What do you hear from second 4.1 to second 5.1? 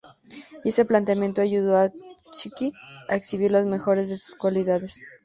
sus cualidades.